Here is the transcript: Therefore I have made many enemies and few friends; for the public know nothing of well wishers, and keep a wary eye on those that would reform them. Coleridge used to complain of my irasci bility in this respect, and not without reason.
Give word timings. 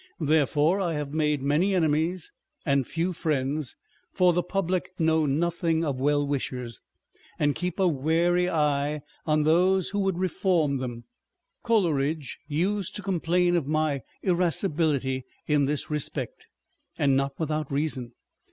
Therefore 0.19 0.79
I 0.81 0.93
have 0.93 1.13
made 1.13 1.43
many 1.43 1.75
enemies 1.75 2.31
and 2.65 2.87
few 2.87 3.13
friends; 3.13 3.75
for 4.11 4.33
the 4.33 4.41
public 4.41 4.89
know 4.97 5.27
nothing 5.27 5.85
of 5.85 5.99
well 6.01 6.25
wishers, 6.25 6.81
and 7.37 7.53
keep 7.53 7.79
a 7.79 7.87
wary 7.87 8.49
eye 8.49 9.01
on 9.27 9.43
those 9.43 9.91
that 9.91 9.99
would 9.99 10.17
reform 10.17 10.77
them. 10.77 11.03
Coleridge 11.61 12.39
used 12.47 12.95
to 12.95 13.03
complain 13.03 13.55
of 13.55 13.67
my 13.67 14.01
irasci 14.25 14.73
bility 14.75 15.21
in 15.45 15.65
this 15.65 15.91
respect, 15.91 16.47
and 16.97 17.15
not 17.15 17.39
without 17.39 17.71
reason. 17.71 18.13